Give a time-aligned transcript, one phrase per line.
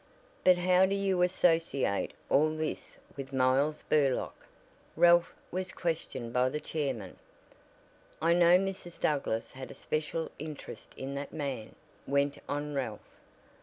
[0.43, 4.47] "But how do you associate all this with Miles Burlock?"
[4.95, 7.17] Ralph was questioned by the chairman:
[8.19, 8.99] "I know Mrs.
[8.99, 11.75] Douglass had a special interest in that man,"
[12.07, 13.19] went on Ralph.